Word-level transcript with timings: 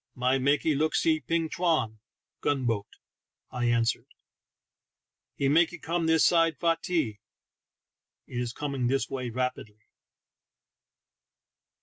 "My 0.15 0.39
makee 0.39 0.73
look 0.73 0.95
see 0.95 1.19
ping 1.19 1.47
chwan" 1.47 1.99
(gun 2.41 2.65
boat), 2.65 2.87
I 3.51 3.65
answered." 3.65 4.07
He 5.37 5.47
makee 5.47 5.77
come 5.77 6.07
this 6.07 6.25
side 6.25 6.57
fai 6.57 6.77
tee"— 6.81 7.19
it 8.25 8.39
is 8.41 8.51
coming 8.51 8.87
this 8.87 9.11
way 9.11 9.29
rapidly. 9.29 9.81